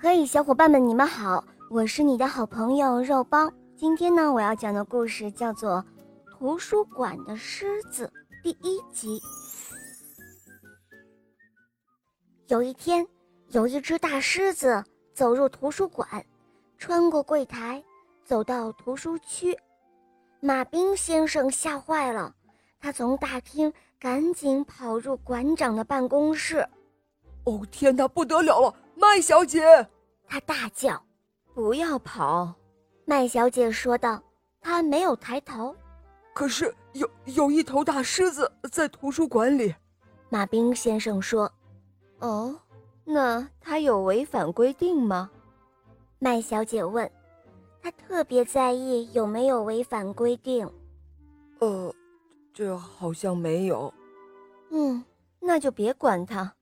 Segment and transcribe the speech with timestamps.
[0.00, 3.50] 嘿，小伙伴们，你们好，我是你的好朋友肉包。
[3.76, 5.84] 今天呢，我要讲的故事叫做
[6.30, 8.06] 《图书馆的狮子》
[8.42, 9.20] 第一集。
[12.46, 13.04] 有一天，
[13.48, 16.24] 有一只大狮子走入图书馆，
[16.78, 17.82] 穿过柜台，
[18.24, 19.58] 走到图书区。
[20.38, 22.32] 马兵先生吓坏了，
[22.80, 26.64] 他从大厅赶紧跑入馆长的办公室。
[27.42, 29.62] 哦天哪，不得了了，麦小姐！
[30.26, 31.00] 他大叫
[31.54, 32.52] ：“不要跑！”
[33.06, 34.20] 麦小姐说道。
[34.60, 35.74] 她没有抬头。
[36.34, 39.72] 可是有有一头大狮子在图书馆里。
[40.28, 41.50] 马兵先生说
[42.18, 42.60] ：“哦，
[43.04, 45.30] 那他有违反规定吗？”
[46.18, 47.08] 麦小姐问。
[47.80, 50.68] 她特别在意有没有违反规定。
[51.60, 51.94] 呃，
[52.52, 53.94] 这好像没有。
[54.70, 55.02] 嗯，
[55.38, 56.52] 那就别管他。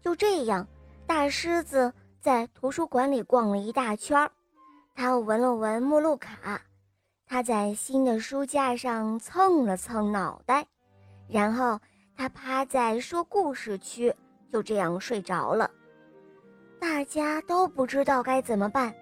[0.00, 0.66] 就这样，
[1.06, 4.30] 大狮子在图书馆里逛了一大圈儿。
[4.94, 6.60] 他闻了闻目录卡，
[7.26, 10.66] 他在新的书架上蹭了蹭脑袋，
[11.28, 11.78] 然后
[12.16, 14.14] 他趴在说故事区，
[14.52, 15.70] 就这样睡着了。
[16.80, 18.94] 大家都不知道该怎么办，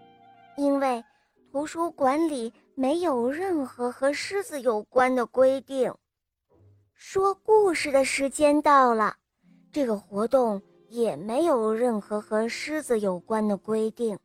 [0.57, 1.05] 因为
[1.51, 5.95] 图书馆里没有任何和狮子有关的规定。
[6.95, 9.17] 说故事的时间到了，
[9.71, 10.63] 这个活动。
[10.93, 14.19] 也没有任何和狮子有关的规定。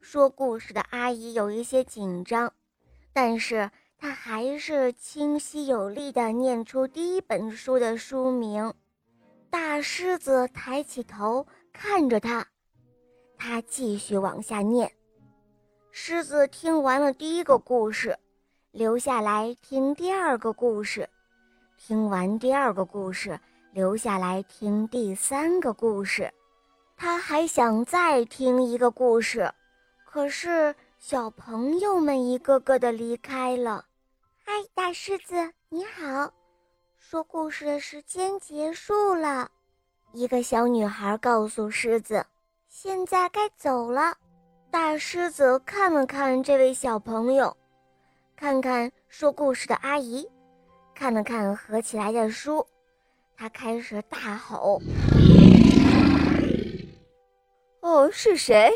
[0.00, 2.52] 说故事的阿姨有一些紧张，
[3.12, 8.74] 但是她还是清晰有力地念出第一本书的书名。
[9.50, 12.44] 大狮子抬起头看着他，
[13.36, 14.90] 他继续往下念。
[15.92, 18.18] 狮子听完了第一个故事，
[18.72, 21.08] 留下来听第二个故事。
[21.76, 23.38] 听完第二个故事。
[23.72, 26.32] 留下来听第三个故事，
[26.96, 29.52] 他还想再听一个故事，
[30.04, 33.84] 可是小朋友们一个个的离开了。
[34.44, 36.32] 嗨，大狮子，你好！
[36.98, 39.50] 说故事的时间结束了，
[40.12, 42.24] 一个小女孩告诉狮子
[42.68, 44.16] ：“现在该走了。”
[44.70, 47.56] 大狮子看了看这位小朋友，
[48.36, 50.28] 看看说故事的阿姨，
[50.94, 52.66] 看了看合起来的书。
[53.40, 54.82] 他开始大吼
[57.80, 58.68] ：“哦，是谁？”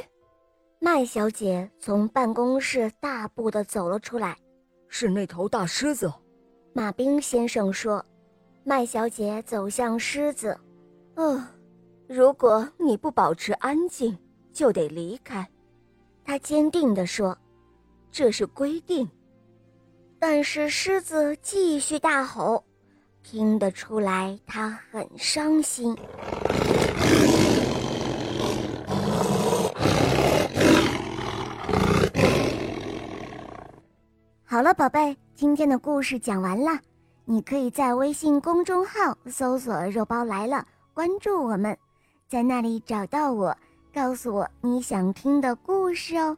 [0.79, 4.39] 麦小姐从办公室大步的走了出来。
[4.87, 6.13] “是那头大狮子。”
[6.73, 8.05] 马兵先生说。
[8.63, 10.57] 麦小姐走向狮子。
[11.17, 11.45] “哦，
[12.07, 14.17] 如果你不保持安静，
[14.53, 15.45] 就得离开。”
[16.25, 17.37] 他坚定地说
[18.13, 19.11] ，“这是规定。”
[20.21, 22.65] 但是狮子继续大吼。
[23.23, 25.97] 听得出来，他很伤心。
[34.45, 36.79] 好了，宝贝，今天的故事讲完了。
[37.25, 41.79] 你可以在微信公众号搜索“肉包来了”，关注我们，
[42.29, 43.57] 在那里找到我，
[43.95, 46.37] 告诉我你想听的故事哦。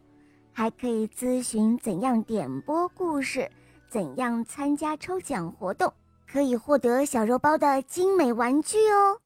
[0.52, 3.50] 还可以咨询怎样点播故事，
[3.88, 5.92] 怎样参加抽奖活动。
[6.34, 9.23] 可以获得小肉包的精美玩具哦。